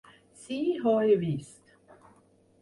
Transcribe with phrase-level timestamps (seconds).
[0.45, 1.77] Sí, ho he vist.